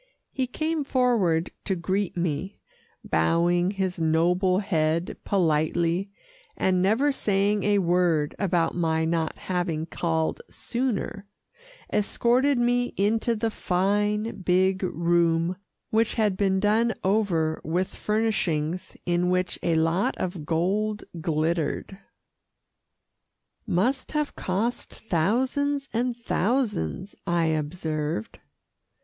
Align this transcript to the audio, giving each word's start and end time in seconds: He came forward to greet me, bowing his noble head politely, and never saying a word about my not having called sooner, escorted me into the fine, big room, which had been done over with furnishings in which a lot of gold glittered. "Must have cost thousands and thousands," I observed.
He 0.31 0.47
came 0.47 0.83
forward 0.83 1.51
to 1.65 1.75
greet 1.75 2.17
me, 2.17 2.57
bowing 3.03 3.69
his 3.69 3.99
noble 4.01 4.57
head 4.57 5.15
politely, 5.23 6.09
and 6.57 6.81
never 6.81 7.11
saying 7.11 7.61
a 7.61 7.77
word 7.77 8.33
about 8.39 8.73
my 8.73 9.05
not 9.05 9.37
having 9.37 9.85
called 9.85 10.41
sooner, 10.49 11.27
escorted 11.93 12.57
me 12.57 12.95
into 12.97 13.35
the 13.35 13.51
fine, 13.51 14.41
big 14.41 14.81
room, 14.81 15.55
which 15.91 16.15
had 16.15 16.35
been 16.35 16.59
done 16.59 16.95
over 17.03 17.61
with 17.63 17.93
furnishings 17.93 18.97
in 19.05 19.29
which 19.29 19.59
a 19.61 19.75
lot 19.75 20.17
of 20.17 20.47
gold 20.47 21.03
glittered. 21.21 21.99
"Must 23.67 24.13
have 24.13 24.35
cost 24.35 24.95
thousands 24.95 25.89
and 25.93 26.17
thousands," 26.17 27.15
I 27.27 27.45
observed. 27.49 28.39